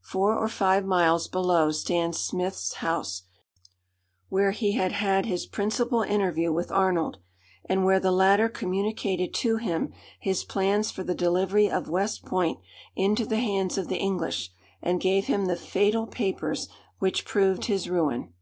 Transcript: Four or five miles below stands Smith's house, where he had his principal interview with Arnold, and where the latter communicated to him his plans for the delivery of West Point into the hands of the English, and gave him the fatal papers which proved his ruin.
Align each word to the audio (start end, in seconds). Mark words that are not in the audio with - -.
Four 0.00 0.34
or 0.34 0.48
five 0.48 0.86
miles 0.86 1.28
below 1.28 1.72
stands 1.72 2.18
Smith's 2.18 2.72
house, 2.80 3.24
where 4.30 4.52
he 4.52 4.72
had 4.72 5.26
his 5.26 5.44
principal 5.44 6.00
interview 6.00 6.50
with 6.50 6.72
Arnold, 6.72 7.18
and 7.66 7.84
where 7.84 8.00
the 8.00 8.10
latter 8.10 8.48
communicated 8.48 9.34
to 9.34 9.58
him 9.58 9.92
his 10.20 10.42
plans 10.42 10.90
for 10.90 11.02
the 11.02 11.14
delivery 11.14 11.70
of 11.70 11.86
West 11.86 12.24
Point 12.24 12.60
into 12.96 13.26
the 13.26 13.40
hands 13.40 13.76
of 13.76 13.88
the 13.88 13.98
English, 13.98 14.52
and 14.80 15.02
gave 15.02 15.26
him 15.26 15.44
the 15.44 15.54
fatal 15.54 16.06
papers 16.06 16.70
which 16.98 17.26
proved 17.26 17.66
his 17.66 17.90
ruin. 17.90 18.32